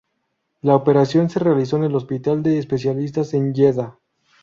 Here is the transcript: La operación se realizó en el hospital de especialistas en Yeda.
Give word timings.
La 0.61 0.75
operación 0.75 1.29
se 1.29 1.37
realizó 1.37 1.77
en 1.77 1.83
el 1.83 1.93
hospital 1.95 2.41
de 2.41 2.57
especialistas 2.57 3.35
en 3.35 3.53
Yeda. 3.53 3.99